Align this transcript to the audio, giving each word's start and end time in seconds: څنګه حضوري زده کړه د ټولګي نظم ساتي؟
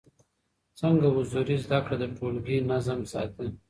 څنګه 0.79 1.07
حضوري 1.15 1.57
زده 1.65 1.79
کړه 1.85 1.95
د 1.99 2.03
ټولګي 2.17 2.57
نظم 2.71 2.99
ساتي؟ 3.11 3.47